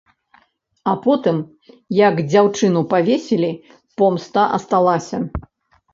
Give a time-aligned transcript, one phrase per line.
[0.93, 1.37] А потым,
[2.07, 3.51] як дзяўчыну павесілі,
[4.03, 5.17] помста асталася.